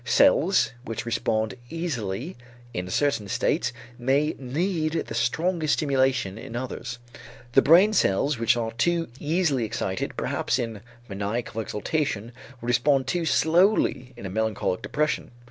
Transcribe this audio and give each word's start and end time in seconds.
Cells 0.03 0.71
which 0.83 1.05
respond 1.05 1.53
easily 1.69 2.35
in 2.73 2.89
certain 2.89 3.27
states 3.27 3.71
may 3.99 4.33
need 4.39 4.93
the 4.93 5.13
strongest 5.13 5.73
stimulation 5.75 6.39
in 6.39 6.55
others. 6.55 6.97
The 7.51 7.61
brain 7.61 7.93
cells 7.93 8.39
which 8.39 8.57
are 8.57 8.71
too 8.71 9.09
easily 9.19 9.63
excited 9.63 10.17
perhaps 10.17 10.57
in 10.57 10.81
maniacal 11.07 11.61
exultation 11.61 12.31
would 12.61 12.67
respond 12.67 13.05
too 13.05 13.27
slowly 13.27 14.13
in 14.17 14.25
a 14.25 14.29
melancholic 14.31 14.81
depression. 14.81 15.29